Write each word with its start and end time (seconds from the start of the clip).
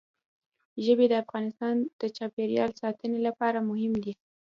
ژبې 0.85 1.05
د 1.09 1.13
افغانستان 1.23 1.75
د 2.01 2.03
چاپیریال 2.17 2.71
ساتنې 2.81 3.19
لپاره 3.27 3.65
مهم 3.69 3.93
دي. 4.03 4.13